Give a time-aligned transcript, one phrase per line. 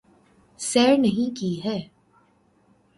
[0.59, 1.77] سیر نہیں کی ہے